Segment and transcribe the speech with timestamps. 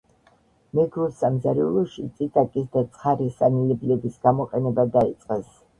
[0.79, 5.59] მეგრულ სამზარეულოში წიწაკის და ცხარე სანენებლების გამოყენება დაიწყეს.